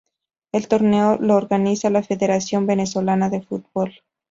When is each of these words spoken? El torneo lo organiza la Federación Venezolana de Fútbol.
El 0.51 0.67
torneo 0.67 1.17
lo 1.19 1.35
organiza 1.35 1.91
la 1.91 2.01
Federación 2.01 2.65
Venezolana 2.65 3.29
de 3.29 3.43
Fútbol. 3.43 3.93